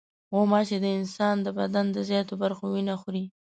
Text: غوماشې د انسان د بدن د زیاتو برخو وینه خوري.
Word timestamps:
غوماشې 0.35 0.77
د 0.83 0.87
انسان 0.99 1.35
د 1.41 1.47
بدن 1.59 1.85
د 1.91 1.97
زیاتو 2.09 2.33
برخو 2.43 2.63
وینه 2.73 2.95
خوري. 3.01 3.25